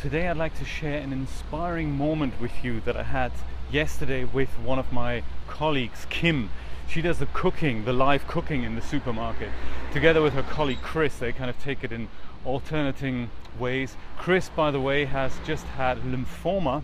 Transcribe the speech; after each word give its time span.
Today 0.00 0.28
I'd 0.28 0.38
like 0.38 0.58
to 0.58 0.64
share 0.64 0.98
an 0.98 1.12
inspiring 1.12 1.90
moment 1.90 2.40
with 2.40 2.64
you 2.64 2.80
that 2.86 2.96
I 2.96 3.02
had 3.02 3.32
yesterday 3.70 4.24
with 4.24 4.48
one 4.60 4.78
of 4.78 4.90
my 4.94 5.22
colleagues, 5.46 6.06
Kim. 6.08 6.48
She 6.88 7.02
does 7.02 7.18
the 7.18 7.26
cooking, 7.26 7.84
the 7.84 7.92
live 7.92 8.26
cooking 8.26 8.62
in 8.62 8.76
the 8.76 8.80
supermarket. 8.80 9.50
Together 9.92 10.22
with 10.22 10.32
her 10.32 10.42
colleague 10.42 10.80
Chris, 10.80 11.18
they 11.18 11.32
kind 11.32 11.50
of 11.50 11.62
take 11.62 11.84
it 11.84 11.92
in 11.92 12.08
alternating 12.46 13.28
ways. 13.58 13.94
Chris, 14.16 14.48
by 14.48 14.70
the 14.70 14.80
way, 14.80 15.04
has 15.04 15.34
just 15.44 15.66
had 15.66 15.98
lymphoma, 15.98 16.82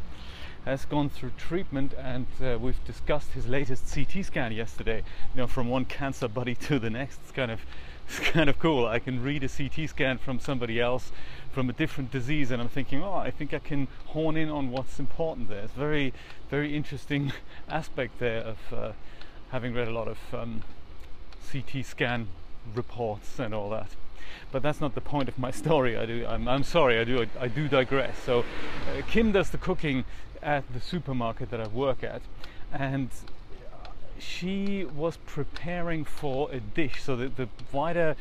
has 0.67 0.85
gone 0.85 1.09
through 1.09 1.31
treatment, 1.39 1.95
and 1.95 2.27
uh, 2.45 2.59
we've 2.61 2.85
discussed 2.85 3.33
his 3.33 3.47
latest 3.47 3.95
CT 3.95 4.27
scan 4.27 4.53
yesterday. 4.53 5.03
You 5.35 5.39
know, 5.39 5.47
from 5.47 5.71
one 5.71 5.87
cancer 5.87 6.29
buddy 6.29 6.55
to 6.57 6.79
the 6.79 6.91
next. 6.91 7.21
It's 7.23 7.33
kind 7.33 7.51
of 7.51 7.63
it's 8.09 8.21
kind 8.21 8.51
of 8.51 8.59
cool. 8.59 8.87
I 8.87 8.99
can 8.99 9.23
read 9.23 9.43
a 9.43 9.49
CT 9.49 9.89
scan 9.89 10.19
from 10.19 10.39
somebody 10.39 10.81
else 10.81 11.11
from 11.57 11.71
a 11.71 11.73
different 11.73 12.11
disease, 12.11 12.51
and 12.51 12.61
I'm 12.61 12.69
thinking, 12.69 13.03
oh, 13.03 13.15
I 13.15 13.31
think 13.31 13.55
I 13.55 13.61
can 13.61 13.89
hone 14.09 14.37
in 14.37 14.51
on 14.51 14.71
what's 14.71 15.01
important 15.01 15.49
there. 15.49 15.61
It's 15.61 15.73
very, 15.73 16.13
very 16.51 16.77
interesting 16.77 17.33
aspect 17.71 18.19
there 18.19 18.43
of 18.43 18.59
uh, 18.75 18.93
having 19.53 19.73
read 19.73 19.89
a 19.89 19.91
lot 19.91 20.07
of 20.07 20.19
um, 20.35 20.61
CT 21.51 21.83
scan 21.83 22.29
reports 22.75 23.39
and 23.39 23.55
all 23.55 23.71
that. 23.71 23.89
But 24.53 24.63
that's 24.63 24.83
not 24.83 24.95
the 24.95 25.01
point 25.01 25.31
of 25.31 25.39
my 25.39 25.51
story. 25.63 25.97
I 25.97 26.05
do. 26.05 26.27
I'm, 26.29 26.47
I'm 26.47 26.63
sorry. 26.63 26.99
I 26.99 27.05
do. 27.05 27.27
I, 27.41 27.49
do 27.49 27.69
digress. 27.69 28.19
So, 28.27 28.41
uh, 28.41 29.01
Kim 29.09 29.33
does 29.33 29.49
the 29.49 29.57
cooking 29.57 30.05
at 30.43 30.71
the 30.75 30.81
supermarket 30.83 31.49
that 31.53 31.61
I 31.63 31.69
work 31.69 32.05
at, 32.05 32.21
and 32.71 33.09
she 34.19 34.85
was 34.85 35.17
preparing 35.25 36.05
for 36.05 36.51
a 36.53 36.61
dish. 36.61 37.03
So 37.03 37.17
the, 37.17 37.29
the 37.29 37.49
wider, 37.73 38.15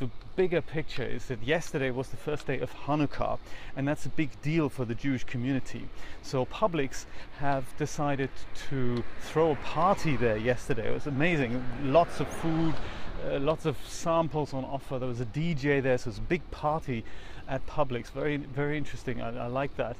the, 0.00 0.10
bigger 0.36 0.62
picture 0.62 1.02
is 1.02 1.26
that 1.26 1.42
yesterday 1.42 1.90
was 1.90 2.08
the 2.08 2.16
first 2.16 2.46
day 2.46 2.58
of 2.60 2.72
Hanukkah, 2.86 3.38
and 3.76 3.86
that's 3.86 4.06
a 4.06 4.08
big 4.08 4.30
deal 4.40 4.70
for 4.70 4.86
the 4.86 4.94
Jewish 4.94 5.22
community. 5.24 5.86
So 6.22 6.46
Publix 6.46 7.04
have 7.40 7.64
decided 7.76 8.30
to 8.70 9.04
throw 9.20 9.50
a 9.50 9.56
party 9.56 10.16
there 10.16 10.38
yesterday. 10.38 10.88
It 10.88 10.94
was 10.94 11.06
amazing. 11.06 11.62
Lots 11.82 12.20
of 12.20 12.28
food, 12.28 12.74
uh, 13.28 13.38
lots 13.38 13.66
of 13.66 13.76
samples 13.86 14.54
on 14.54 14.64
offer. 14.64 14.98
There 14.98 15.08
was 15.08 15.20
a 15.20 15.26
DJ 15.26 15.82
there, 15.82 15.98
so 15.98 16.04
it 16.04 16.12
was 16.12 16.18
a 16.18 16.22
big 16.22 16.50
party 16.50 17.04
at 17.46 17.66
Publix. 17.66 18.10
Very, 18.10 18.38
very 18.38 18.78
interesting. 18.78 19.20
I, 19.20 19.44
I 19.44 19.46
like 19.48 19.76
that. 19.76 19.96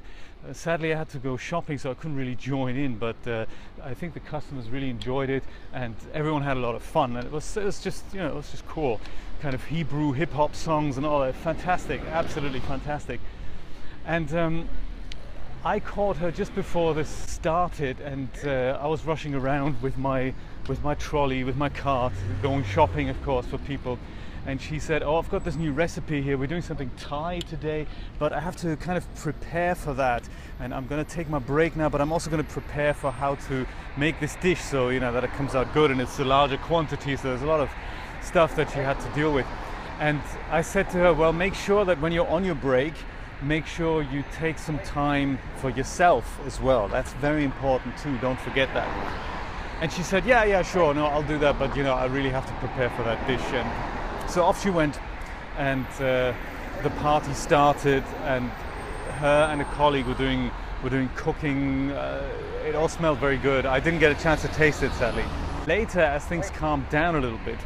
Uh, 0.48 0.54
sadly, 0.54 0.94
I 0.94 0.96
had 0.96 1.10
to 1.10 1.18
go 1.18 1.36
shopping, 1.36 1.76
so 1.76 1.90
I 1.90 1.94
couldn't 1.94 2.16
really 2.16 2.36
join 2.36 2.76
in. 2.76 2.96
But 2.96 3.16
uh, 3.26 3.44
I 3.84 3.92
think 3.92 4.14
the 4.14 4.20
customers 4.20 4.70
really 4.70 4.88
enjoyed 4.88 5.28
it, 5.28 5.44
and 5.74 5.94
everyone 6.14 6.42
had 6.42 6.56
a 6.56 6.60
lot 6.60 6.76
of 6.76 6.82
fun. 6.82 7.16
And 7.16 7.26
it 7.26 7.32
was, 7.32 7.58
it 7.58 7.64
was 7.64 7.82
just, 7.82 8.04
you 8.14 8.20
know, 8.20 8.28
it 8.28 8.34
was 8.34 8.50
just 8.50 8.66
cool. 8.66 9.00
Kind 9.40 9.54
of 9.54 9.64
Hebrew 9.64 10.12
hip 10.12 10.32
hop 10.32 10.54
songs 10.54 10.96
and 10.96 11.06
all 11.06 11.20
that. 11.20 11.34
Fantastic, 11.34 12.00
absolutely 12.02 12.60
fantastic. 12.60 13.20
And 14.06 14.32
um, 14.34 14.68
I 15.64 15.80
caught 15.80 16.16
her 16.18 16.30
just 16.30 16.54
before 16.54 16.94
this 16.94 17.08
started, 17.08 18.00
and 18.00 18.28
uh, 18.44 18.78
I 18.80 18.86
was 18.86 19.04
rushing 19.04 19.34
around 19.34 19.80
with 19.82 19.96
my 19.96 20.34
with 20.68 20.82
my 20.84 20.94
trolley, 20.94 21.42
with 21.42 21.56
my 21.56 21.68
cart, 21.68 22.12
going 22.42 22.64
shopping, 22.64 23.08
of 23.08 23.22
course, 23.22 23.46
for 23.46 23.58
people 23.58 23.98
and 24.46 24.60
she 24.60 24.78
said, 24.78 25.02
"Oh, 25.02 25.16
I've 25.16 25.30
got 25.30 25.44
this 25.44 25.56
new 25.56 25.72
recipe 25.72 26.22
here. 26.22 26.38
We're 26.38 26.46
doing 26.46 26.62
something 26.62 26.90
Thai 26.96 27.40
today, 27.40 27.86
but 28.18 28.32
I 28.32 28.40
have 28.40 28.56
to 28.56 28.76
kind 28.76 28.96
of 28.96 29.14
prepare 29.14 29.74
for 29.74 29.94
that. 29.94 30.28
And 30.58 30.74
I'm 30.74 30.86
going 30.86 31.04
to 31.04 31.10
take 31.10 31.28
my 31.28 31.38
break 31.38 31.76
now, 31.76 31.88
but 31.88 32.00
I'm 32.00 32.12
also 32.12 32.30
going 32.30 32.44
to 32.44 32.50
prepare 32.50 32.94
for 32.94 33.10
how 33.10 33.34
to 33.48 33.66
make 33.96 34.18
this 34.20 34.36
dish 34.36 34.60
so 34.60 34.88
you 34.88 35.00
know 35.00 35.12
that 35.12 35.24
it 35.24 35.32
comes 35.32 35.54
out 35.54 35.72
good 35.74 35.90
and 35.90 36.00
it's 36.00 36.18
a 36.18 36.24
larger 36.24 36.56
quantity. 36.58 37.16
So 37.16 37.28
there's 37.28 37.42
a 37.42 37.46
lot 37.46 37.60
of 37.60 37.70
stuff 38.22 38.56
that 38.56 38.70
she 38.70 38.78
had 38.78 39.00
to 39.00 39.08
deal 39.10 39.32
with. 39.32 39.46
And 39.98 40.20
I 40.50 40.62
said 40.62 40.90
to 40.90 40.98
her, 40.98 41.14
"Well, 41.14 41.32
make 41.32 41.54
sure 41.54 41.84
that 41.84 42.00
when 42.00 42.12
you're 42.12 42.28
on 42.28 42.44
your 42.44 42.54
break." 42.54 42.94
Make 43.42 43.64
sure 43.64 44.02
you 44.02 44.22
take 44.36 44.58
some 44.58 44.78
time 44.80 45.38
for 45.56 45.70
yourself 45.70 46.38
as 46.46 46.60
well. 46.60 46.88
That's 46.88 47.14
very 47.14 47.42
important 47.42 47.96
too. 47.96 48.18
Don't 48.18 48.38
forget 48.38 48.68
that. 48.74 48.86
And 49.80 49.90
she 49.90 50.02
said, 50.02 50.26
"Yeah, 50.26 50.44
yeah, 50.44 50.60
sure. 50.60 50.92
No, 50.92 51.06
I'll 51.06 51.22
do 51.22 51.38
that, 51.38 51.58
but 51.58 51.74
you 51.74 51.82
know, 51.82 51.94
I 51.94 52.04
really 52.04 52.28
have 52.28 52.46
to 52.46 52.52
prepare 52.54 52.90
for 52.90 53.02
that 53.04 53.26
dish." 53.26 53.40
And 53.52 54.30
so 54.30 54.42
off 54.42 54.62
she 54.62 54.68
went, 54.68 55.00
and 55.56 55.86
uh, 56.00 56.34
the 56.82 56.90
party 56.98 57.32
started, 57.32 58.04
and 58.24 58.50
her 59.20 59.48
and 59.50 59.62
a 59.62 59.64
colleague 59.76 60.06
were 60.06 60.14
doing 60.14 60.50
were 60.82 60.90
doing 60.90 61.08
cooking. 61.16 61.92
Uh, 61.92 62.28
it 62.66 62.74
all 62.74 62.88
smelled 62.88 63.18
very 63.20 63.38
good. 63.38 63.64
I 63.64 63.80
didn't 63.80 64.00
get 64.00 64.12
a 64.12 64.22
chance 64.22 64.42
to 64.42 64.48
taste 64.48 64.82
it, 64.82 64.92
sadly. 64.92 65.24
Later, 65.66 66.00
as 66.00 66.26
things 66.26 66.50
calmed 66.50 66.90
down 66.90 67.16
a 67.16 67.20
little 67.20 67.40
bit, 67.46 67.58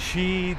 she 0.00 0.56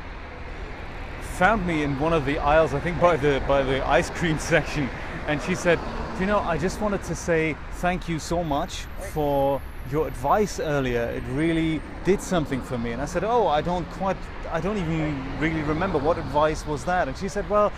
found 1.37 1.65
me 1.65 1.83
in 1.83 1.99
one 1.99 2.13
of 2.13 2.25
the 2.25 2.37
aisles, 2.37 2.73
I 2.73 2.79
think 2.79 2.99
by 3.01 3.17
the 3.17 3.41
by 3.47 3.63
the 3.63 3.85
ice 3.87 4.09
cream 4.09 4.39
section, 4.53 4.89
and 5.27 5.41
she 5.41 5.55
said, 5.55 5.79
"You 6.19 6.25
know, 6.25 6.39
I 6.39 6.57
just 6.57 6.79
wanted 6.81 7.03
to 7.03 7.15
say 7.15 7.55
thank 7.81 8.07
you 8.07 8.19
so 8.19 8.43
much 8.43 8.85
for 9.13 9.61
your 9.91 10.07
advice 10.07 10.59
earlier. 10.59 11.03
It 11.03 11.23
really 11.31 11.81
did 12.05 12.21
something 12.21 12.61
for 12.61 12.77
me." 12.77 12.91
And 12.91 13.01
I 13.01 13.05
said, 13.05 13.23
"Oh, 13.23 13.47
I 13.47 13.61
don't 13.61 13.89
quite 13.91 14.17
I 14.51 14.59
don't 14.59 14.77
even 14.77 15.39
really 15.39 15.61
remember 15.61 15.97
what 15.97 16.17
advice 16.17 16.67
was 16.67 16.83
that. 16.83 17.07
And 17.07 17.17
she 17.17 17.29
said, 17.29 17.49
well, 17.49 17.71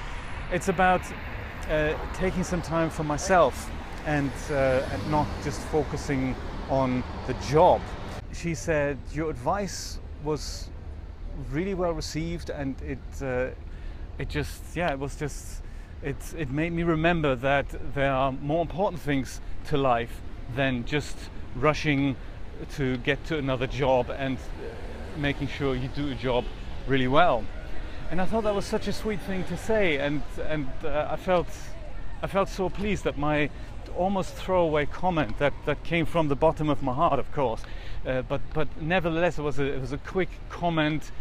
it's 0.51 0.69
about 0.69 1.01
uh, 1.69 1.93
taking 2.15 2.43
some 2.43 2.63
time 2.63 2.89
for 2.89 3.03
myself 3.03 3.69
and, 4.07 4.31
uh, 4.49 4.81
and 4.91 5.11
not 5.11 5.27
just 5.43 5.61
focusing 5.67 6.35
on 6.69 7.03
the 7.27 7.35
job. 7.47 7.79
She 8.33 8.55
said, 8.55 8.97
your 9.11 9.29
advice 9.29 9.99
was 10.23 10.69
really 11.51 11.73
well 11.73 11.91
received 11.91 12.49
and 12.49 12.81
it, 12.81 12.99
uh, 13.21 13.47
it 14.17 14.29
just, 14.29 14.75
yeah, 14.75 14.91
it 14.91 14.99
was 14.99 15.15
just, 15.15 15.61
it, 16.01 16.17
it 16.37 16.49
made 16.49 16.73
me 16.73 16.83
remember 16.83 17.35
that 17.35 17.65
there 17.93 18.11
are 18.11 18.31
more 18.31 18.61
important 18.61 19.01
things 19.01 19.41
to 19.67 19.77
life 19.77 20.21
than 20.55 20.85
just 20.85 21.17
rushing 21.55 22.15
to 22.75 22.97
get 22.97 23.23
to 23.25 23.37
another 23.37 23.67
job 23.67 24.09
and 24.09 24.37
uh, 24.37 25.19
making 25.19 25.47
sure 25.47 25.75
you 25.75 25.87
do 25.89 26.11
a 26.11 26.15
job 26.15 26.45
really 26.87 27.07
well. 27.07 27.43
And 28.11 28.21
I 28.21 28.25
thought 28.25 28.43
that 28.43 28.55
was 28.55 28.65
such 28.65 28.87
a 28.87 28.93
sweet 28.93 29.21
thing 29.21 29.43
to 29.45 29.57
say, 29.57 29.97
and 29.97 30.21
and 30.47 30.69
uh, 30.83 31.07
I 31.09 31.15
felt 31.15 31.47
I 32.21 32.27
felt 32.27 32.49
so 32.49 32.69
pleased 32.69 33.05
that 33.05 33.17
my 33.17 33.49
almost 33.97 34.33
throwaway 34.33 34.85
comment 34.85 35.37
that, 35.39 35.53
that 35.65 35.83
came 35.83 36.05
from 36.05 36.27
the 36.27 36.35
bottom 36.35 36.69
of 36.69 36.81
my 36.81 36.93
heart, 36.93 37.19
of 37.19 37.31
course, 37.31 37.61
uh, 38.05 38.21
but 38.23 38.41
but 38.53 38.67
nevertheless 38.81 39.39
it 39.39 39.41
was 39.41 39.59
a 39.59 39.65
it 39.65 39.79
was 39.79 39.93
a 39.93 39.97
quick 39.97 40.29
comment 40.49 41.11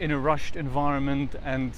in 0.00 0.10
a 0.10 0.18
rushed 0.18 0.56
environment, 0.56 1.34
and 1.44 1.72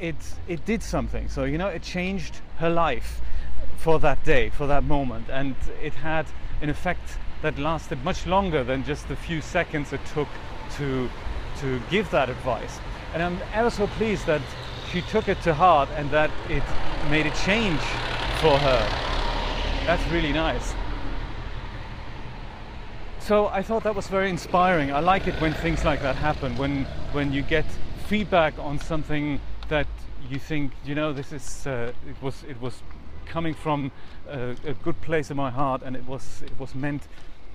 it 0.00 0.16
it 0.46 0.64
did 0.64 0.82
something. 0.82 1.28
So 1.28 1.44
you 1.44 1.58
know, 1.58 1.68
it 1.68 1.82
changed 1.82 2.40
her 2.58 2.70
life 2.70 3.20
for 3.76 3.98
that 4.00 4.24
day, 4.24 4.50
for 4.50 4.66
that 4.66 4.84
moment, 4.84 5.28
and 5.30 5.54
it 5.82 5.94
had 5.94 6.26
an 6.60 6.68
effect 6.68 7.18
that 7.42 7.58
lasted 7.58 8.02
much 8.04 8.26
longer 8.26 8.64
than 8.64 8.84
just 8.84 9.08
the 9.08 9.16
few 9.16 9.40
seconds 9.40 9.92
it 9.92 10.04
took 10.14 10.28
to 10.76 11.08
to 11.60 11.80
give 11.90 12.10
that 12.10 12.28
advice. 12.28 12.78
And 13.14 13.22
I'm 13.22 13.38
ever 13.54 13.70
so 13.70 13.86
pleased 13.86 14.26
that 14.26 14.42
she 14.90 15.00
took 15.02 15.28
it 15.28 15.40
to 15.42 15.54
heart 15.54 15.88
and 15.96 16.10
that 16.10 16.30
it 16.48 16.62
made 17.10 17.26
a 17.26 17.34
change 17.44 17.80
for 18.40 18.58
her. 18.58 19.15
That's 19.86 20.04
really 20.10 20.32
nice. 20.32 20.74
So 23.20 23.46
I 23.46 23.62
thought 23.62 23.84
that 23.84 23.94
was 23.94 24.08
very 24.08 24.28
inspiring. 24.28 24.92
I 24.92 24.98
like 24.98 25.28
it 25.28 25.40
when 25.40 25.52
things 25.52 25.84
like 25.84 26.02
that 26.02 26.16
happen, 26.16 26.56
when 26.56 26.86
when 27.12 27.32
you 27.32 27.42
get 27.42 27.64
feedback 28.08 28.58
on 28.58 28.80
something 28.80 29.40
that 29.68 29.86
you 30.28 30.40
think, 30.40 30.72
you 30.84 30.96
know, 30.96 31.12
this 31.12 31.32
is 31.32 31.68
uh, 31.68 31.92
it 32.08 32.20
was 32.20 32.42
it 32.48 32.60
was 32.60 32.82
coming 33.26 33.54
from 33.54 33.92
a, 34.28 34.56
a 34.64 34.74
good 34.74 35.00
place 35.02 35.30
in 35.30 35.36
my 35.36 35.50
heart, 35.50 35.82
and 35.84 35.94
it 35.94 36.04
was 36.04 36.42
it 36.42 36.58
was 36.58 36.74
meant 36.74 37.02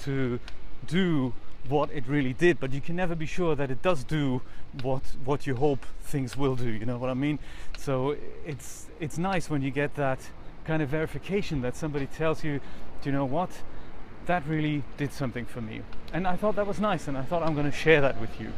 to 0.06 0.40
do 0.88 1.34
what 1.70 1.92
it 1.92 2.08
really 2.08 2.34
did 2.34 2.60
but 2.60 2.74
you 2.74 2.82
can 2.82 2.96
never 2.96 3.14
be 3.14 3.28
sure 3.28 3.56
that 3.56 3.70
it 3.70 3.84
does 3.84 4.04
do 4.04 4.42
what 4.82 5.04
what 5.24 5.46
you 5.46 5.56
hope 5.56 5.86
things 6.02 6.36
will 6.36 6.56
do 6.56 6.70
you 6.70 6.88
know 6.88 6.98
what 6.98 7.08
i 7.08 7.14
mean 7.14 7.38
so 7.78 8.16
it's 8.48 8.88
it's 9.00 9.20
nice 9.20 9.48
when 9.48 9.62
you 9.62 9.70
get 9.70 9.94
that 9.94 10.20
kind 10.66 10.82
of 10.82 10.90
verification 10.90 11.62
that 11.62 11.76
somebody 11.76 12.06
tells 12.06 12.44
you 12.44 12.60
do 13.02 13.10
you 13.10 13.12
know 13.12 13.26
what 13.26 13.50
that 14.26 14.46
really 14.48 14.84
did 14.98 15.12
something 15.12 15.46
for 15.46 15.62
me 15.62 15.82
and 16.14 16.28
i 16.28 16.36
thought 16.36 16.56
that 16.56 16.68
was 16.68 16.80
nice 16.80 17.08
and 17.08 17.18
i 17.18 17.22
thought 17.22 17.44
i'm 17.44 17.54
going 17.54 17.70
to 17.70 17.78
share 17.78 18.02
that 18.02 18.20
with 18.20 18.40
you 18.40 18.52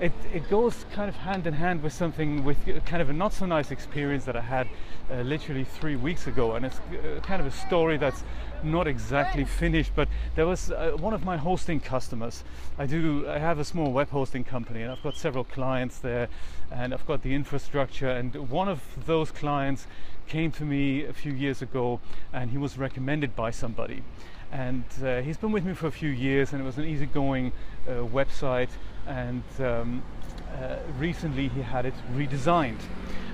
it, 0.00 0.12
it 0.32 0.48
goes 0.50 0.84
kind 0.92 1.08
of 1.08 1.16
hand 1.16 1.46
in 1.46 1.54
hand 1.54 1.82
with 1.82 1.92
something 1.92 2.44
with 2.44 2.58
kind 2.84 3.00
of 3.00 3.08
a 3.08 3.12
not 3.12 3.32
so 3.32 3.46
nice 3.46 3.70
experience 3.70 4.24
that 4.24 4.36
I 4.36 4.40
had 4.40 4.68
uh, 5.10 5.22
literally 5.22 5.64
three 5.64 5.96
weeks 5.96 6.26
ago, 6.26 6.54
and 6.54 6.66
it's 6.66 6.78
uh, 6.78 7.20
kind 7.22 7.40
of 7.40 7.46
a 7.46 7.50
story 7.50 7.96
that's 7.96 8.22
not 8.62 8.86
exactly 8.86 9.44
finished. 9.44 9.92
But 9.94 10.08
there 10.34 10.46
was 10.46 10.70
uh, 10.70 10.92
one 10.98 11.14
of 11.14 11.24
my 11.24 11.36
hosting 11.36 11.80
customers. 11.80 12.44
I 12.78 12.86
do 12.86 13.28
I 13.28 13.38
have 13.38 13.58
a 13.58 13.64
small 13.64 13.92
web 13.92 14.10
hosting 14.10 14.44
company, 14.44 14.82
and 14.82 14.92
I've 14.92 15.02
got 15.02 15.16
several 15.16 15.44
clients 15.44 15.98
there, 15.98 16.28
and 16.70 16.92
I've 16.92 17.06
got 17.06 17.22
the 17.22 17.34
infrastructure. 17.34 18.10
And 18.10 18.50
one 18.50 18.68
of 18.68 18.82
those 19.06 19.30
clients 19.30 19.86
came 20.28 20.50
to 20.52 20.64
me 20.64 21.04
a 21.04 21.12
few 21.12 21.32
years 21.32 21.62
ago, 21.62 22.00
and 22.32 22.50
he 22.50 22.58
was 22.58 22.78
recommended 22.78 23.34
by 23.36 23.50
somebody. 23.50 24.02
And 24.52 24.84
uh, 25.02 25.22
he's 25.22 25.36
been 25.36 25.52
with 25.52 25.64
me 25.64 25.74
for 25.74 25.86
a 25.86 25.92
few 25.92 26.10
years 26.10 26.52
and 26.52 26.62
it 26.62 26.64
was 26.64 26.78
an 26.78 26.84
easygoing 26.84 27.52
uh, 27.86 27.92
website 27.92 28.70
and 29.06 29.42
um, 29.58 30.02
uh, 30.54 30.76
recently 30.98 31.48
he 31.48 31.62
had 31.62 31.84
it 31.84 31.94
redesigned 32.14 32.80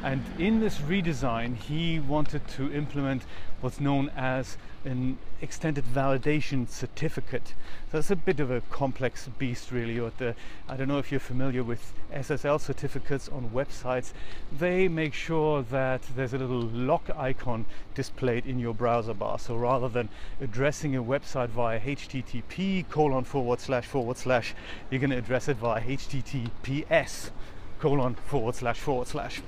And 0.05 0.25
in 0.37 0.59
this 0.59 0.79
redesign, 0.79 1.57
he 1.57 2.01
wanted 2.01 2.49
to 2.57 2.73
implement 2.73 3.23
what's 3.61 3.79
known 3.79 4.11
as 4.17 4.57
an 4.85 5.17
extended 5.41 5.85
validation 5.85 6.69
certificate. 6.69 7.55
So 7.93 7.99
it's 7.99 8.11
a 8.11 8.17
bit 8.17 8.41
of 8.41 8.51
a 8.51 8.63
complex 8.63 9.29
beast, 9.39 9.71
really. 9.71 10.01
Or 10.01 10.11
the, 10.19 10.35
I 10.69 10.77
don't 10.77 10.89
know 10.89 10.99
if 10.99 11.13
you're 11.13 11.21
familiar 11.21 11.63
with 11.63 11.93
SSL 12.13 12.61
certificates 12.61 13.29
on 13.29 13.51
websites. 13.51 14.13
They 14.51 14.89
make 14.89 15.15
sure 15.15 15.63
that 15.63 16.03
there's 16.17 16.35
a 16.35 16.39
little 16.39 16.63
lock 16.63 17.09
icon 17.17 17.65
displayed 17.95 18.45
in 18.45 18.59
your 18.59 18.75
browser 18.75 19.15
bar. 19.15 19.39
So 19.39 19.55
rather 19.55 19.89
than 19.89 20.09
addressing 20.41 20.97
a 20.97 21.03
website 21.03 21.51
via 21.51 21.79
HTTP 21.79 22.89
colon 22.89 23.23
forward 23.23 23.61
slash 23.61 23.87
forward 23.87 24.17
slash, 24.17 24.53
you're 24.91 25.01
going 25.01 25.11
to 25.11 25.19
address 25.19 25.47
it 25.47 25.59
via 25.59 25.81
HTTPS 25.81 27.31
colon 27.79 28.17
forward 28.17 28.57
slash 28.57 28.81
forward 28.81 29.07
slash. 29.07 29.41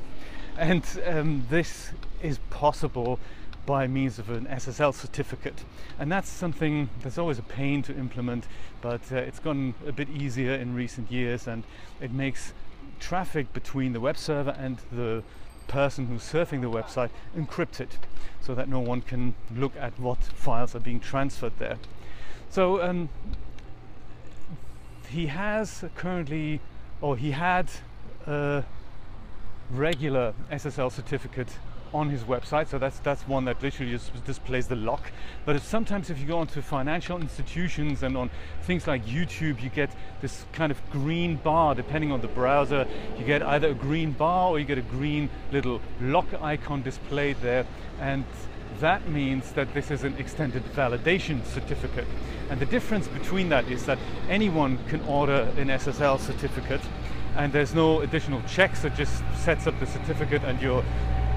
And 0.56 0.84
um, 1.06 1.46
this 1.50 1.90
is 2.22 2.38
possible 2.50 3.18
by 3.66 3.86
means 3.86 4.18
of 4.18 4.30
an 4.30 4.46
SSL 4.46 4.94
certificate. 4.94 5.64
And 5.98 6.12
that's 6.12 6.28
something 6.28 6.90
that's 7.02 7.18
always 7.18 7.38
a 7.38 7.42
pain 7.42 7.82
to 7.82 7.96
implement, 7.96 8.46
but 8.80 9.00
uh, 9.10 9.16
it's 9.16 9.38
gotten 9.38 9.74
a 9.86 9.92
bit 9.92 10.08
easier 10.10 10.54
in 10.54 10.74
recent 10.74 11.10
years 11.10 11.48
and 11.48 11.64
it 12.00 12.12
makes 12.12 12.52
traffic 13.00 13.52
between 13.52 13.92
the 13.92 14.00
web 14.00 14.16
server 14.16 14.54
and 14.58 14.78
the 14.92 15.22
person 15.66 16.06
who's 16.06 16.22
surfing 16.22 16.60
the 16.60 16.70
website 16.70 17.10
encrypted 17.36 17.88
so 18.40 18.54
that 18.54 18.68
no 18.68 18.78
one 18.78 19.00
can 19.00 19.34
look 19.54 19.72
at 19.78 19.98
what 19.98 20.18
files 20.18 20.74
are 20.74 20.80
being 20.80 21.00
transferred 21.00 21.58
there. 21.58 21.78
So 22.50 22.82
um, 22.82 23.08
he 25.08 25.26
has 25.26 25.84
currently, 25.96 26.60
or 27.00 27.16
he 27.16 27.30
had 27.30 27.70
a 28.26 28.64
regular 29.70 30.34
SSL 30.50 30.92
certificate 30.92 31.48
on 31.94 32.10
his 32.10 32.24
website. 32.24 32.68
So 32.68 32.78
that's 32.78 32.98
that's 32.98 33.26
one 33.28 33.44
that 33.44 33.62
literally 33.62 33.92
just 33.92 34.24
displays 34.24 34.66
the 34.66 34.76
lock. 34.76 35.12
But 35.46 35.56
if 35.56 35.64
sometimes 35.64 36.10
if 36.10 36.18
you 36.18 36.26
go 36.26 36.38
onto 36.38 36.60
financial 36.60 37.20
institutions 37.20 38.02
and 38.02 38.16
on 38.16 38.30
things 38.62 38.86
like 38.86 39.06
YouTube, 39.06 39.62
you 39.62 39.70
get 39.70 39.90
this 40.20 40.44
kind 40.52 40.72
of 40.72 40.90
green 40.90 41.36
bar 41.36 41.74
depending 41.74 42.10
on 42.10 42.20
the 42.20 42.28
browser. 42.28 42.86
You 43.18 43.24
get 43.24 43.42
either 43.42 43.68
a 43.68 43.74
green 43.74 44.10
bar 44.10 44.50
or 44.50 44.58
you 44.58 44.64
get 44.64 44.78
a 44.78 44.82
green 44.82 45.30
little 45.52 45.80
lock 46.00 46.26
icon 46.42 46.82
displayed 46.82 47.36
there, 47.40 47.64
and 48.00 48.24
that 48.80 49.08
means 49.08 49.52
that 49.52 49.72
this 49.72 49.92
is 49.92 50.02
an 50.02 50.16
extended 50.18 50.64
validation 50.74 51.44
certificate. 51.46 52.06
And 52.50 52.58
the 52.58 52.66
difference 52.66 53.06
between 53.06 53.48
that 53.50 53.68
is 53.68 53.86
that 53.86 53.98
anyone 54.28 54.78
can 54.88 55.00
order 55.02 55.48
an 55.56 55.68
SSL 55.68 56.18
certificate 56.18 56.80
and 57.36 57.52
there's 57.52 57.74
no 57.74 58.00
additional 58.00 58.42
checks, 58.42 58.84
it 58.84 58.94
just 58.94 59.22
sets 59.36 59.66
up 59.66 59.78
the 59.80 59.86
certificate 59.86 60.42
and 60.44 60.60
you're 60.60 60.84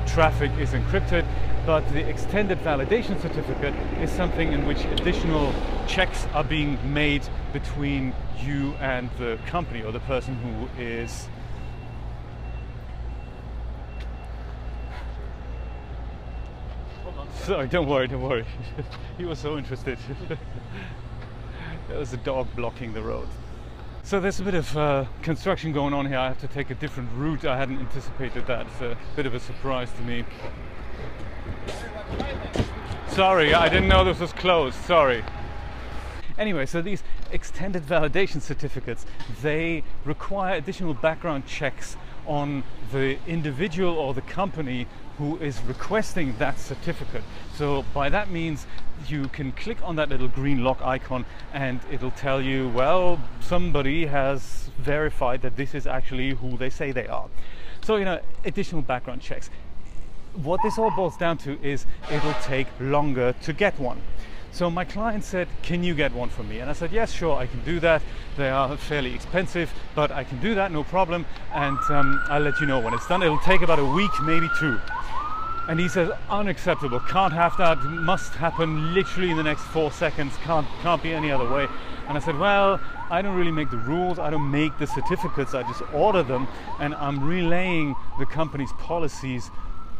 traffic 0.07 0.51
is 0.57 0.69
encrypted, 0.71 1.25
but 1.65 1.87
the 1.91 2.07
extended 2.07 2.57
validation 2.59 3.21
certificate 3.21 3.73
is 4.01 4.09
something 4.09 4.53
in 4.53 4.65
which 4.65 4.85
additional 4.85 5.53
checks 5.85 6.25
are 6.33 6.43
being 6.43 6.77
made 6.93 7.27
between 7.51 8.15
you 8.39 8.73
and 8.79 9.09
the 9.17 9.37
company 9.47 9.83
or 9.83 9.91
the 9.91 9.99
person 10.01 10.35
who 10.35 10.81
is 10.81 11.27
Sorry, 17.43 17.67
don't 17.67 17.87
worry, 17.87 18.09
don't 18.09 18.23
worry. 18.23 18.45
he 19.17 19.23
was 19.23 19.39
so 19.39 19.57
interested. 19.57 19.97
there 21.87 21.97
was 21.97 22.11
a 22.11 22.17
dog 22.17 22.47
blocking 22.57 22.93
the 22.93 23.01
road. 23.01 23.29
So 24.07 24.21
there's 24.21 24.39
a 24.39 24.43
bit 24.43 24.53
of 24.53 24.77
uh, 24.77 25.03
construction 25.21 25.73
going 25.73 25.93
on 25.93 26.05
here. 26.05 26.17
I 26.17 26.29
have 26.29 26.39
to 26.39 26.47
take 26.47 26.69
a 26.69 26.75
different 26.75 27.09
route. 27.17 27.43
I 27.43 27.57
hadn't 27.57 27.79
anticipated 27.79 28.47
that. 28.47 28.65
It's 28.65 28.79
a 28.79 28.97
bit 29.17 29.25
of 29.25 29.33
a 29.33 29.39
surprise 29.41 29.91
to 29.97 30.01
me. 30.03 30.23
Sorry, 33.09 33.53
I 33.53 33.67
didn't 33.67 33.89
know 33.89 34.05
this 34.05 34.21
was 34.21 34.31
closed. 34.31 34.77
Sorry. 34.85 35.25
Anyway, 36.37 36.65
so 36.65 36.81
these 36.81 37.03
extended 37.33 37.83
validation 37.83 38.41
certificates, 38.41 39.05
they 39.41 39.83
require 40.05 40.55
additional 40.55 40.93
background 40.93 41.45
checks 41.45 41.97
on 42.25 42.63
the 42.93 43.17
individual 43.27 43.93
or 43.95 44.13
the 44.13 44.21
company 44.21 44.87
who 45.17 45.37
is 45.37 45.61
requesting 45.63 46.35
that 46.37 46.59
certificate. 46.59 47.23
So 47.55 47.83
by 47.93 48.09
that 48.09 48.29
means 48.29 48.67
you 49.07 49.27
can 49.29 49.51
click 49.51 49.77
on 49.83 49.95
that 49.95 50.09
little 50.09 50.27
green 50.27 50.63
lock 50.63 50.81
icon 50.81 51.25
and 51.53 51.79
it'll 51.91 52.11
tell 52.11 52.41
you, 52.41 52.69
well, 52.69 53.19
somebody 53.39 54.05
has 54.05 54.69
verified 54.77 55.41
that 55.41 55.55
this 55.55 55.73
is 55.73 55.87
actually 55.87 56.31
who 56.31 56.57
they 56.57 56.69
say 56.69 56.91
they 56.91 57.07
are. 57.07 57.27
So, 57.81 57.95
you 57.95 58.05
know, 58.05 58.19
additional 58.45 58.81
background 58.81 59.21
checks. 59.21 59.49
What 60.33 60.61
this 60.61 60.77
all 60.77 60.91
boils 60.91 61.17
down 61.17 61.37
to 61.39 61.59
is 61.63 61.85
it'll 62.11 62.33
take 62.43 62.67
longer 62.79 63.33
to 63.43 63.53
get 63.53 63.79
one. 63.79 64.01
So 64.51 64.69
my 64.69 64.85
client 64.85 65.23
said, 65.23 65.47
Can 65.61 65.83
you 65.83 65.93
get 65.93 66.13
one 66.13 66.29
for 66.29 66.43
me? 66.43 66.59
And 66.59 66.69
I 66.69 66.73
said, 66.73 66.91
Yes, 66.91 67.11
sure, 67.11 67.37
I 67.37 67.47
can 67.47 67.63
do 67.63 67.79
that. 67.79 68.01
They 68.37 68.49
are 68.49 68.75
fairly 68.77 69.13
expensive, 69.13 69.71
but 69.93 70.11
I 70.11 70.23
can 70.23 70.39
do 70.39 70.55
that, 70.55 70.71
no 70.71 70.83
problem. 70.83 71.25
And 71.53 71.77
um, 71.89 72.21
I'll 72.27 72.41
let 72.41 72.59
you 72.59 72.65
know 72.65 72.79
when 72.79 72.93
it's 72.93 73.07
done. 73.07 73.21
It'll 73.23 73.39
take 73.39 73.61
about 73.61 73.79
a 73.79 73.85
week, 73.85 74.11
maybe 74.23 74.49
two. 74.59 74.79
And 75.67 75.79
he 75.79 75.89
says, 75.89 76.09
unacceptable, 76.29 77.01
can't 77.01 77.33
have 77.33 77.57
that, 77.57 77.83
must 77.83 78.33
happen 78.33 78.93
literally 78.93 79.31
in 79.31 79.37
the 79.37 79.43
next 79.43 79.63
four 79.63 79.91
seconds, 79.91 80.33
can't, 80.43 80.65
can't 80.81 81.03
be 81.03 81.11
any 81.11 81.29
other 81.29 81.49
way. 81.49 81.67
And 82.07 82.17
I 82.17 82.21
said, 82.21 82.37
well, 82.39 82.79
I 83.09 83.21
don't 83.21 83.35
really 83.35 83.51
make 83.51 83.69
the 83.69 83.77
rules, 83.77 84.17
I 84.17 84.29
don't 84.29 84.49
make 84.49 84.77
the 84.77 84.87
certificates, 84.87 85.53
I 85.53 85.63
just 85.63 85.81
order 85.93 86.23
them, 86.23 86.47
and 86.79 86.95
I'm 86.95 87.21
relaying 87.21 87.95
the 88.17 88.25
company's 88.25 88.71
policies 88.73 89.51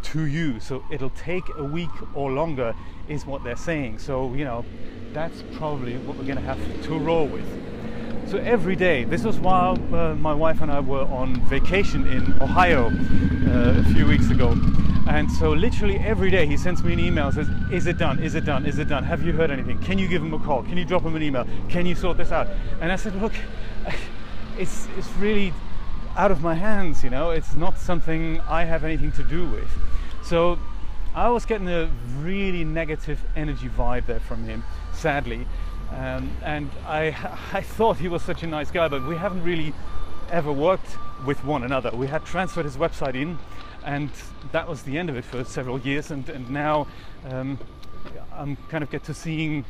to 0.03 0.25
you. 0.25 0.61
So 0.61 0.85
it'll 0.89 1.09
take 1.09 1.43
a 1.57 1.63
week 1.63 1.89
or 2.13 2.31
longer, 2.31 2.73
is 3.09 3.25
what 3.25 3.43
they're 3.43 3.57
saying. 3.57 3.99
So, 3.99 4.33
you 4.35 4.45
know, 4.45 4.63
that's 5.11 5.43
probably 5.55 5.97
what 5.97 6.15
we're 6.15 6.33
to 6.33 6.39
have 6.39 6.83
to 6.83 6.97
roll 6.97 7.27
with. 7.27 7.45
So 8.29 8.37
every 8.37 8.75
day, 8.77 9.03
this 9.03 9.23
was 9.23 9.37
while 9.37 9.77
uh, 9.93 10.15
my 10.15 10.33
wife 10.33 10.61
and 10.61 10.71
I 10.71 10.79
were 10.79 11.03
on 11.03 11.41
vacation 11.47 12.07
in 12.07 12.41
Ohio 12.41 12.87
uh, 12.87 13.79
a 13.79 13.83
few 13.93 14.05
weeks 14.05 14.29
ago. 14.29 14.55
And 15.09 15.31
so 15.31 15.51
literally 15.51 15.97
every 15.99 16.29
day 16.29 16.45
he 16.45 16.57
sends 16.57 16.83
me 16.83 16.93
an 16.93 16.99
email 16.99 17.31
says, 17.31 17.47
is 17.71 17.87
it 17.87 17.97
done? 17.97 18.19
Is 18.19 18.35
it 18.35 18.45
done? 18.45 18.65
Is 18.65 18.77
it 18.77 18.89
done? 18.89 19.03
Have 19.03 19.23
you 19.23 19.31
heard 19.31 19.51
anything? 19.51 19.79
Can 19.79 19.97
you 19.97 20.07
give 20.07 20.21
him 20.21 20.33
a 20.33 20.39
call? 20.39 20.63
Can 20.63 20.77
you 20.77 20.85
drop 20.85 21.03
him 21.03 21.15
an 21.15 21.23
email? 21.23 21.47
Can 21.69 21.85
you 21.85 21.95
sort 21.95 22.17
this 22.17 22.31
out? 22.31 22.47
And 22.81 22.91
I 22.91 22.97
said, 22.97 23.15
look, 23.21 23.33
it's, 24.57 24.87
it's 24.97 25.09
really 25.13 25.53
out 26.17 26.31
of 26.31 26.41
my 26.41 26.55
hands, 26.55 27.03
you 27.03 27.09
know, 27.09 27.29
it's 27.29 27.55
not 27.55 27.77
something 27.77 28.41
I 28.41 28.63
have 28.63 28.83
anything 28.83 29.11
to 29.13 29.23
do 29.23 29.47
with. 29.47 29.69
So 30.23 30.59
I 31.15 31.29
was 31.29 31.45
getting 31.45 31.69
a 31.69 31.89
really 32.19 32.63
negative 32.63 33.23
energy 33.35 33.69
vibe 33.69 34.07
there 34.07 34.19
from 34.19 34.43
him, 34.43 34.63
sadly. 34.93 35.47
Um, 35.91 36.35
and 36.43 36.69
I, 36.85 37.15
I 37.53 37.61
thought 37.61 37.97
he 37.97 38.07
was 38.07 38.23
such 38.23 38.43
a 38.43 38.47
nice 38.47 38.71
guy, 38.71 38.87
but 38.87 39.07
we 39.07 39.15
haven't 39.15 39.43
really 39.43 39.73
ever 40.31 40.51
worked 40.51 40.97
with 41.25 41.43
one 41.43 41.63
another. 41.63 41.91
We 41.91 42.07
had 42.07 42.25
transferred 42.25 42.65
his 42.65 42.77
website 42.77 43.15
in, 43.15 43.37
and 43.85 44.09
that 44.51 44.67
was 44.67 44.83
the 44.83 44.97
end 44.97 45.09
of 45.09 45.15
it 45.15 45.25
for 45.25 45.43
several 45.43 45.79
years. 45.79 46.11
And, 46.11 46.27
and 46.29 46.49
now 46.49 46.87
um, 47.29 47.57
I'm 48.33 48.55
kind 48.69 48.83
of 48.83 48.91
get 48.91 49.03
to 49.05 49.13
seeing 49.13 49.65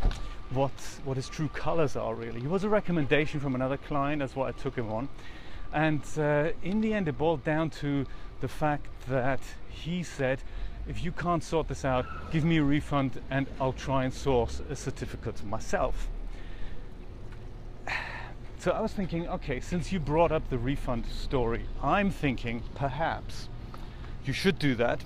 what 0.51 0.71
what 1.03 1.17
his 1.17 1.27
true 1.27 1.49
colors 1.49 1.95
are 1.95 2.15
really. 2.15 2.39
He 2.39 2.47
was 2.47 2.63
a 2.63 2.69
recommendation 2.69 3.39
from 3.39 3.55
another 3.55 3.77
client, 3.77 4.19
that's 4.19 4.35
why 4.35 4.47
I 4.49 4.51
took 4.51 4.75
him 4.75 4.91
on. 4.91 5.09
And 5.73 6.01
uh, 6.17 6.51
in 6.63 6.81
the 6.81 6.93
end, 6.93 7.07
it 7.07 7.17
boiled 7.17 7.43
down 7.43 7.69
to 7.81 8.05
the 8.39 8.47
fact 8.47 8.87
that 9.09 9.41
he 9.69 10.03
said, 10.03 10.39
if 10.87 11.03
you 11.03 11.11
can't 11.11 11.43
sort 11.43 11.67
this 11.67 11.83
out, 11.83 12.05
give 12.31 12.45
me 12.45 12.57
a 12.57 12.63
refund 12.63 13.21
and 13.29 13.47
I'll 13.59 13.73
try 13.73 14.05
and 14.05 14.13
source 14.13 14.61
a 14.69 14.75
certificate 14.75 15.43
myself. 15.45 16.07
So 18.59 18.71
I 18.71 18.81
was 18.81 18.91
thinking, 18.91 19.27
okay, 19.27 19.59
since 19.59 19.91
you 19.91 19.99
brought 19.99 20.31
up 20.31 20.49
the 20.49 20.57
refund 20.57 21.05
story, 21.05 21.65
I'm 21.83 22.09
thinking 22.09 22.63
perhaps 22.73 23.49
you 24.25 24.33
should 24.33 24.57
do 24.57 24.73
that. 24.75 25.03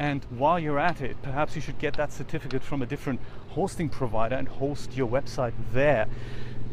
And 0.00 0.24
while 0.30 0.58
you're 0.58 0.80
at 0.80 1.00
it, 1.00 1.22
perhaps 1.22 1.54
you 1.54 1.62
should 1.62 1.78
get 1.78 1.94
that 1.94 2.12
certificate 2.12 2.60
from 2.60 2.82
a 2.82 2.86
different 2.86 3.20
hosting 3.50 3.88
provider 3.88 4.34
and 4.34 4.48
host 4.48 4.96
your 4.96 5.08
website 5.08 5.52
there. 5.72 6.08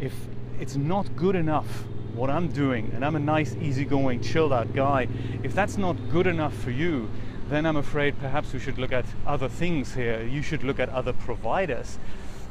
If 0.02 0.14
it's 0.60 0.76
not 0.76 1.16
good 1.16 1.36
enough 1.36 1.68
what 2.16 2.32
I'm 2.32 2.48
doing, 2.48 2.92
and 2.96 3.06
I'm 3.06 3.16
a 3.16 3.20
nice, 3.20 3.56
easygoing, 3.56 4.22
chilled 4.22 4.52
out 4.52 4.74
guy, 4.74 5.08
if 5.44 5.54
that's 5.54 5.78
not 5.78 5.94
good 6.10 6.26
enough 6.26 6.56
for 6.56 6.72
you, 6.72 7.08
then 7.50 7.68
I'm 7.68 7.78
afraid 7.78 8.18
perhaps 8.20 8.52
we 8.52 8.60
should 8.60 8.80
look 8.80 8.92
at 8.92 9.06
other 9.28 9.48
things 9.48 9.94
here. 9.94 10.24
You 10.24 10.42
should 10.42 10.64
look 10.64 10.80
at 10.80 10.90
other 10.90 11.14
providers. 11.14 12.00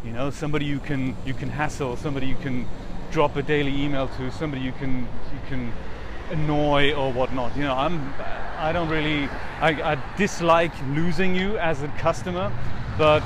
You 0.05 0.13
know, 0.13 0.31
somebody 0.31 0.65
you 0.67 0.79
can 0.79 1.17
you 1.25 1.35
can 1.35 1.49
hassle, 1.49 1.97
somebody 1.97 2.27
you 2.27 2.37
can 2.37 2.69
drop 3.15 3.37
a 3.37 3.43
daily 3.43 3.73
email 3.81 4.09
to, 4.09 4.29
somebody 4.33 4.61
you 4.61 4.73
can 4.73 5.03
you 5.33 5.41
can 5.47 5.73
annoy 6.31 6.93
or 6.95 7.13
whatnot. 7.13 7.57
You 7.57 7.63
know, 7.63 7.73
I'm 7.73 8.13
I 8.59 8.73
don't 8.73 8.89
really 8.89 9.29
I, 9.61 9.93
I 9.93 10.17
dislike 10.17 10.73
losing 10.89 11.37
you 11.37 11.57
as 11.59 11.81
a 11.85 11.89
customer, 12.07 12.53
but 12.99 13.23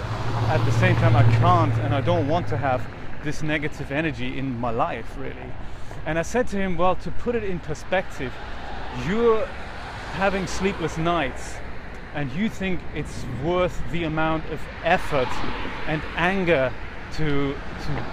at 0.51 0.63
the 0.67 0.73
same 0.73 0.95
time 0.97 1.17
I 1.17 1.23
can't 1.39 1.73
and 1.79 1.95
I 1.95 2.03
don't 2.03 2.29
want 2.29 2.49
to 2.49 2.59
have 2.59 2.87
this 3.25 3.43
negative 3.43 3.91
energy 3.91 4.39
in 4.39 4.61
my 4.61 4.71
life 4.71 5.17
really. 5.17 5.51
And 6.05 6.19
I 6.19 6.23
said 6.23 6.49
to 6.49 6.57
him, 6.57 6.77
well, 6.77 6.97
to 6.97 7.11
put 7.11 7.35
it 7.35 7.43
in 7.43 7.59
perspective, 7.59 8.33
you're 9.07 9.47
having 10.13 10.47
sleepless 10.47 10.99
nights 10.99 11.57
and 12.15 12.31
you 12.33 12.51
think 12.51 12.81
it's 12.95 13.25
worth 13.43 13.81
the 13.91 14.05
amount 14.05 14.45
of 14.51 14.61
effort 14.85 15.29
and 15.87 16.03
anger 16.17 16.71
to, 17.15 17.55
to 17.55 18.07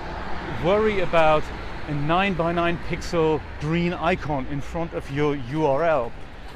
worry 0.64 1.02
about 1.02 1.44
a 1.88 1.94
9 1.94 2.34
by 2.34 2.52
9 2.52 2.78
pixel 2.90 3.40
green 3.60 3.94
icon 3.94 4.48
in 4.48 4.60
front 4.60 4.94
of 4.94 5.10
your 5.12 5.36
URL 5.36 6.12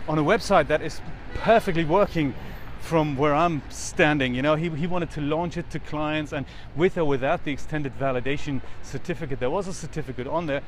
on 0.08 0.18
a 0.18 0.24
website 0.24 0.68
that 0.68 0.82
is 0.82 1.02
perfectly 1.36 1.86
working 1.86 2.34
from 2.80 3.16
where 3.16 3.36
I'm 3.36 3.62
standing. 3.70 4.34
You 4.34 4.42
know, 4.42 4.56
he, 4.56 4.70
he 4.70 4.88
wanted 4.88 5.12
to 5.12 5.22
launch 5.22 5.58
it 5.58 5.70
to 5.72 5.80
clients, 5.80 6.34
and 6.34 6.46
with 6.76 6.98
or 6.98 7.06
without 7.06 7.44
the 7.44 7.52
extended 7.52 7.98
validation 8.00 8.62
certificate, 8.82 9.40
there 9.40 9.52
was 9.52 9.68
a 9.68 9.74
certificate 9.74 10.26
on 10.26 10.48
there, 10.48 10.64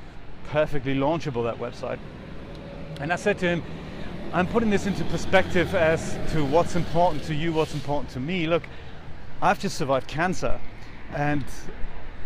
perfectly 0.49 0.93
launchable 0.93 1.43
that 1.43 1.57
website. 1.57 1.97
And 2.99 3.11
I 3.11 3.15
said 3.15 3.39
to 3.39 3.47
him, 3.47 3.63
I'm 4.33 4.45
putting 4.45 4.69
this 4.69 4.85
into 4.85 5.03
perspective 5.05 5.73
as 5.73 6.17
to 6.33 6.45
what's 6.45 6.75
important 6.75 7.23
to 7.23 7.33
you, 7.33 7.51
what's 7.51 7.73
important 7.73 8.11
to 8.11 8.19
me. 8.19 8.45
Look, 8.45 8.63
I've 9.41 9.59
just 9.59 9.77
survived 9.77 10.07
cancer, 10.07 10.61
and 11.15 11.43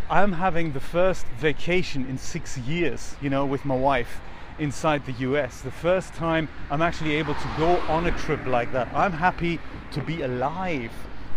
I'm 0.10 0.34
having 0.34 0.74
the 0.74 0.80
first 0.80 1.26
vacation 1.40 2.06
in 2.06 2.20
six 2.20 2.60
years, 2.60 3.16
you 3.22 3.30
know, 3.32 3.44
with 3.44 3.66
my 3.66 3.76
wife 3.76 4.22
inside 4.60 5.04
the 5.08 5.14
US. 5.14 5.62
The 5.62 5.72
first 5.72 6.14
time 6.14 6.48
I'm 6.70 6.84
actually 6.84 7.16
able 7.16 7.34
to 7.34 7.50
go 7.58 7.78
on 7.88 8.06
a 8.06 8.12
trip 8.12 8.46
like 8.46 8.72
that. 8.74 8.88
I'm 8.94 9.14
happy 9.14 9.60
to 9.94 10.02
be 10.02 10.22
alive, 10.22 10.92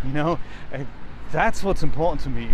you 0.05 0.13
know, 0.13 0.39
and 0.71 0.87
that's 1.33 1.65
what's 1.65 1.83
important 1.83 2.21
to 2.25 2.29
me. 2.29 2.51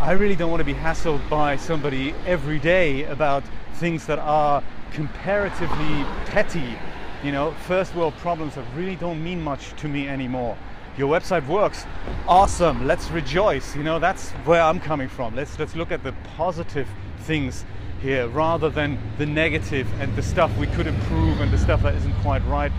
I 0.00 0.12
really 0.12 0.34
don't 0.34 0.50
want 0.50 0.60
to 0.60 0.64
be 0.64 0.74
hassled 0.74 1.30
by 1.30 1.56
somebody 1.56 2.12
every 2.26 2.58
day 2.58 3.04
about 3.04 3.44
things 3.74 4.04
that 4.06 4.18
are 4.18 4.64
comparatively 4.90 6.04
petty, 6.26 6.76
you 7.22 7.30
know, 7.30 7.52
first 7.68 7.94
world 7.94 8.14
problems 8.14 8.56
that 8.56 8.64
really 8.74 8.96
don't 8.96 9.22
mean 9.22 9.40
much 9.40 9.74
to 9.76 9.86
me 9.86 10.08
anymore. 10.08 10.58
Your 10.98 11.12
website 11.12 11.46
works, 11.46 11.84
awesome. 12.26 12.86
Let's 12.86 13.10
rejoice. 13.10 13.76
You 13.76 13.82
know, 13.82 13.98
that's 13.98 14.30
where 14.46 14.62
I'm 14.62 14.80
coming 14.80 15.08
from. 15.08 15.36
Let's 15.36 15.58
let's 15.58 15.76
look 15.76 15.92
at 15.92 16.02
the 16.02 16.12
positive 16.36 16.88
things 17.20 17.66
here 18.00 18.28
rather 18.28 18.70
than 18.70 18.98
the 19.18 19.26
negative 19.26 19.86
and 20.00 20.14
the 20.16 20.22
stuff 20.22 20.56
we 20.56 20.66
could 20.68 20.86
improve 20.86 21.42
and 21.42 21.52
the 21.52 21.58
stuff 21.58 21.82
that 21.82 21.94
isn't 21.96 22.14
quite 22.22 22.42
right. 22.46 22.72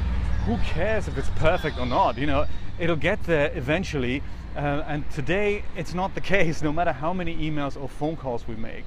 Who 0.46 0.58
cares 0.58 1.08
if 1.08 1.16
it's 1.16 1.30
perfect 1.36 1.78
or 1.78 1.86
not? 1.86 2.18
You 2.18 2.26
know, 2.26 2.46
it'll 2.80 2.96
get 2.96 3.22
there 3.24 3.52
eventually. 3.54 4.24
Uh, 4.56 4.84
and 4.88 5.08
today 5.12 5.64
it's 5.76 5.94
not 5.94 6.16
the 6.16 6.22
case, 6.36 6.64
no 6.64 6.74
matter 6.74 6.94
how 6.94 7.14
many 7.14 7.36
emails 7.36 7.80
or 7.80 7.88
phone 7.88 8.16
calls 8.16 8.48
we 8.48 8.56
make. 8.56 8.86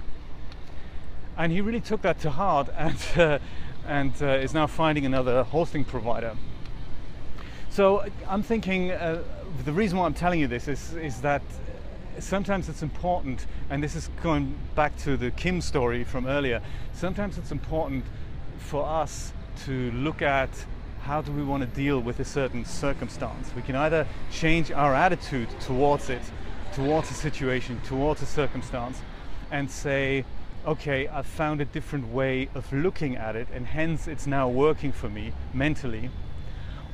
And 1.37 1.53
he 1.53 1.61
really 1.61 1.81
took 1.81 2.03
that 2.03 2.19
to 2.21 2.31
heart 2.31 2.69
and, 2.77 2.97
uh, 3.17 3.39
and 3.87 4.13
uh, 4.21 4.27
is 4.27 4.55
now 4.55 4.67
finding 4.67 5.07
another 5.07 5.45
hosting 5.45 5.85
provider. 5.85 6.35
So 7.71 8.05
I'm 8.27 8.43
thinking 8.43 8.91
uh, 8.91 9.23
the 9.65 9.73
reason 9.73 9.97
why 9.97 10.07
I'm 10.07 10.15
telling 10.15 10.41
you 10.41 10.49
this 10.49 10.67
is, 10.67 10.93
is 10.95 11.21
that 11.21 11.41
sometimes 12.19 12.69
it's 12.69 12.83
important, 12.83 13.47
and 13.71 13.81
this 13.81 13.95
is 13.95 14.11
going 14.25 14.59
back 14.75 14.97
to 14.99 15.17
the 15.17 15.31
Kim 15.31 15.61
story 15.61 16.03
from 16.03 16.27
earlier, 16.27 16.63
sometimes 16.95 17.39
it's 17.39 17.53
important 17.53 18.05
for 18.59 18.85
us 18.85 19.33
to 19.67 19.93
look 19.93 20.21
at 20.21 20.51
how 21.03 21.23
do 21.23 21.31
we 21.31 21.45
want 21.45 21.63
to 21.63 21.69
deal 21.69 22.01
with 22.01 22.19
a 22.19 22.25
certain 22.25 22.65
circumstance. 22.65 23.55
We 23.55 23.63
can 23.63 23.77
either 23.77 24.05
change 24.33 24.73
our 24.73 24.93
attitude 24.93 25.49
towards 25.61 26.11
it, 26.11 26.23
towards 26.73 27.09
a 27.13 27.15
situation, 27.15 27.81
towards 27.83 28.21
a 28.21 28.27
circumstance, 28.27 29.01
and 29.53 29.71
say, 29.71 30.25
okay, 30.67 31.07
I've 31.07 31.25
found 31.25 31.61
a 31.61 31.67
different 31.67 32.13
way 32.13 32.49
of 32.57 32.71
looking 32.73 33.15
at 33.15 33.37
it, 33.37 33.47
and 33.55 33.65
hence 33.65 34.09
it's 34.09 34.27
now 34.27 34.49
working 34.49 34.91
for 34.91 35.09
me 35.09 35.33
mentally. 35.55 36.11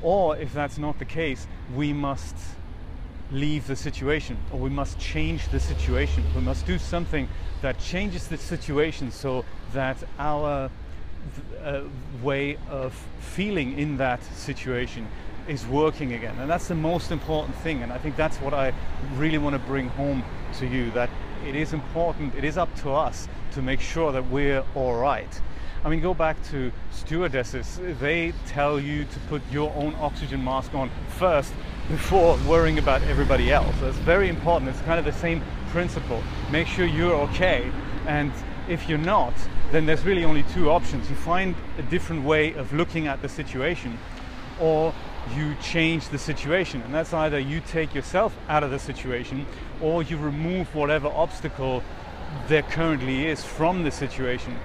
Or 0.01 0.37
if 0.37 0.53
that's 0.53 0.77
not 0.77 0.99
the 0.99 1.05
case, 1.05 1.47
we 1.75 1.93
must 1.93 2.35
leave 3.31 3.67
the 3.67 3.75
situation 3.75 4.37
or 4.53 4.59
we 4.59 4.69
must 4.69 4.97
change 4.99 5.49
the 5.49 5.59
situation. 5.59 6.23
We 6.35 6.41
must 6.41 6.65
do 6.65 6.77
something 6.77 7.27
that 7.61 7.79
changes 7.79 8.27
the 8.27 8.37
situation 8.37 9.11
so 9.11 9.43
that 9.73 9.97
our 10.17 10.69
uh, 11.63 11.81
way 12.21 12.57
of 12.69 12.93
feeling 13.19 13.77
in 13.77 13.97
that 13.97 14.23
situation 14.23 15.07
is 15.47 15.65
working 15.65 16.13
again. 16.13 16.37
And 16.39 16.49
that's 16.49 16.67
the 16.67 16.75
most 16.75 17.11
important 17.11 17.55
thing. 17.57 17.83
And 17.83 17.91
I 17.91 17.97
think 17.97 18.15
that's 18.15 18.37
what 18.37 18.53
I 18.53 18.73
really 19.15 19.37
want 19.37 19.53
to 19.53 19.59
bring 19.59 19.89
home 19.89 20.23
to 20.59 20.67
you 20.67 20.91
that 20.91 21.09
it 21.45 21.55
is 21.55 21.73
important, 21.73 22.35
it 22.35 22.43
is 22.43 22.57
up 22.57 22.73
to 22.81 22.91
us 22.91 23.27
to 23.53 23.61
make 23.61 23.79
sure 23.79 24.11
that 24.11 24.29
we're 24.29 24.63
all 24.75 24.95
right. 24.95 25.41
I 25.83 25.89
mean, 25.89 26.01
go 26.01 26.13
back 26.13 26.41
to 26.49 26.71
stewardesses. 26.91 27.79
They 27.99 28.33
tell 28.47 28.79
you 28.79 29.05
to 29.05 29.19
put 29.29 29.41
your 29.51 29.73
own 29.75 29.95
oxygen 29.95 30.43
mask 30.43 30.73
on 30.73 30.89
first 31.17 31.53
before 31.87 32.37
worrying 32.47 32.79
about 32.79 33.01
everybody 33.03 33.51
else. 33.51 33.75
That's 33.79 33.97
very 33.97 34.27
important. 34.27 34.69
It's 34.69 34.81
kind 34.81 34.99
of 34.99 35.05
the 35.05 35.13
same 35.13 35.41
principle. 35.69 36.21
Make 36.51 36.67
sure 36.67 36.85
you're 36.85 37.15
okay. 37.29 37.71
And 38.07 38.31
if 38.67 38.89
you're 38.89 38.97
not, 38.97 39.33
then 39.71 39.85
there's 39.85 40.03
really 40.03 40.25
only 40.25 40.43
two 40.53 40.69
options. 40.69 41.09
You 41.09 41.15
find 41.15 41.55
a 41.77 41.83
different 41.83 42.25
way 42.25 42.53
of 42.53 42.73
looking 42.73 43.07
at 43.07 43.21
the 43.21 43.29
situation, 43.29 43.97
or 44.59 44.93
you 45.35 45.55
change 45.61 46.09
the 46.09 46.17
situation. 46.17 46.81
And 46.81 46.93
that's 46.93 47.13
either 47.13 47.39
you 47.39 47.61
take 47.61 47.93
yourself 47.93 48.35
out 48.49 48.63
of 48.63 48.71
the 48.71 48.79
situation, 48.79 49.45
or 49.81 50.03
you 50.03 50.17
remove 50.17 50.73
whatever 50.73 51.07
obstacle 51.07 51.83
there 52.47 52.63
currently 52.63 53.27
is 53.27 53.43
from 53.43 53.83
the 53.83 53.91
situation. 53.91 54.57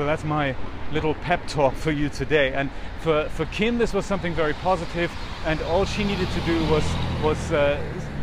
So 0.00 0.06
that's 0.06 0.24
my 0.24 0.56
little 0.92 1.12
pep 1.12 1.46
talk 1.46 1.74
for 1.74 1.90
you 1.90 2.08
today. 2.08 2.54
And 2.54 2.70
for, 3.00 3.28
for 3.28 3.44
Kim, 3.44 3.76
this 3.76 3.92
was 3.92 4.06
something 4.06 4.32
very 4.32 4.54
positive, 4.54 5.12
and 5.44 5.60
all 5.64 5.84
she 5.84 6.04
needed 6.04 6.26
to 6.30 6.40
do 6.46 6.64
was 6.70 6.84
was 7.22 7.52
uh, 7.52 7.78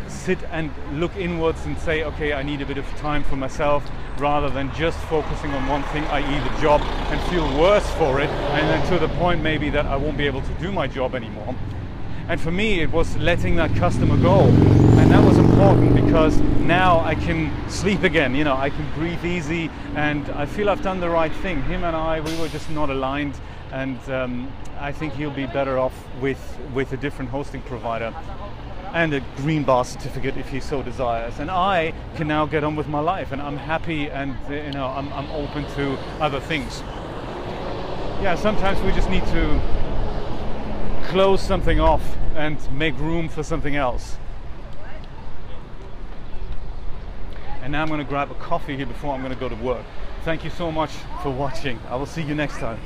sit 0.07 0.39
and 0.49 0.71
look 0.93 1.15
inwards 1.15 1.63
and 1.67 1.77
say, 1.77 2.03
okay, 2.03 2.33
I 2.33 2.41
need 2.41 2.63
a 2.63 2.65
bit 2.65 2.79
of 2.79 2.87
time 2.97 3.23
for 3.23 3.35
myself, 3.35 3.87
rather 4.17 4.49
than 4.49 4.73
just 4.73 4.97
focusing 5.01 5.53
on 5.53 5.67
one 5.67 5.83
thing, 5.93 6.03
i.e., 6.05 6.49
the 6.49 6.61
job, 6.63 6.81
and 6.81 7.21
feel 7.29 7.45
worse 7.61 7.87
for 7.91 8.21
it, 8.21 8.29
and 8.57 8.67
then 8.69 8.91
to 8.91 8.97
the 8.97 9.13
point 9.19 9.43
maybe 9.43 9.69
that 9.69 9.85
I 9.85 9.97
won't 9.97 10.17
be 10.17 10.25
able 10.25 10.41
to 10.41 10.53
do 10.55 10.71
my 10.71 10.87
job 10.87 11.13
anymore. 11.13 11.55
And 12.29 12.41
for 12.41 12.51
me, 12.51 12.81
it 12.81 12.91
was 12.91 13.15
letting 13.17 13.55
that 13.55 13.73
customer 13.75 14.17
go. 14.17 14.41
And 14.41 15.11
that 15.11 15.23
was 15.23 15.37
important 15.37 15.95
because 15.95 16.37
now 16.59 16.99
I 16.99 17.15
can 17.15 17.51
sleep 17.69 18.03
again, 18.03 18.35
you 18.35 18.43
know, 18.43 18.55
I 18.57 18.69
can 18.69 18.85
breathe 18.95 19.23
easy 19.23 19.69
and 19.95 20.27
I 20.31 20.45
feel 20.45 20.69
I've 20.69 20.81
done 20.81 20.99
the 20.99 21.09
right 21.09 21.31
thing. 21.31 21.61
Him 21.63 21.85
and 21.85 21.95
I, 21.95 22.19
we 22.19 22.37
were 22.37 22.49
just 22.49 22.69
not 22.69 22.89
aligned 22.89 23.39
and 23.71 23.97
um, 24.09 24.51
I 24.79 24.91
think 24.91 25.13
he'll 25.13 25.31
be 25.31 25.45
better 25.45 25.77
off 25.77 25.93
with, 26.19 26.59
with 26.73 26.91
a 26.91 26.97
different 26.97 27.31
hosting 27.31 27.61
provider 27.61 28.13
and 28.93 29.13
a 29.13 29.21
green 29.37 29.63
bar 29.63 29.85
certificate 29.85 30.35
if 30.37 30.49
he 30.49 30.59
so 30.59 30.83
desires. 30.83 31.39
And 31.39 31.49
I 31.49 31.93
can 32.15 32.27
now 32.27 32.45
get 32.45 32.63
on 32.63 32.75
with 32.75 32.87
my 32.87 32.99
life 32.99 33.31
and 33.31 33.41
I'm 33.41 33.57
happy 33.57 34.09
and 34.09 34.35
you 34.49 34.71
know 34.71 34.87
I'm, 34.87 35.11
I'm 35.13 35.29
open 35.31 35.65
to 35.75 35.97
other 36.19 36.39
things. 36.39 36.81
Yeah, 38.21 38.35
sometimes 38.35 38.81
we 38.81 38.91
just 38.91 39.09
need 39.09 39.25
to 39.27 39.76
close 41.07 41.41
something 41.41 41.79
off 41.79 42.03
and 42.35 42.57
make 42.71 42.97
room 42.99 43.29
for 43.29 43.41
something 43.41 43.75
else. 43.75 44.17
And 47.61 47.71
now 47.71 47.81
I'm 47.81 47.87
going 47.87 47.99
to 47.99 48.05
grab 48.05 48.29
a 48.29 48.35
coffee 48.35 48.75
here 48.75 48.85
before 48.85 49.13
I'm 49.13 49.21
going 49.21 49.33
to 49.33 49.39
go 49.39 49.49
to 49.49 49.55
work. 49.55 49.85
Thank 50.23 50.43
you 50.43 50.49
so 50.49 50.71
much 50.71 50.91
for 51.23 51.29
watching. 51.29 51.79
I 51.89 51.95
will 51.95 52.05
see 52.05 52.21
you 52.21 52.35
next 52.35 52.57
time. 52.57 52.79